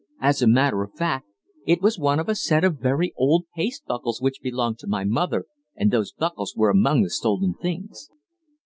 [0.19, 1.27] As a matter of fact,
[1.67, 5.03] it was one of a set of very old paste buckles which belonged to my
[5.03, 8.09] mother, and those buckles were among the stolen things."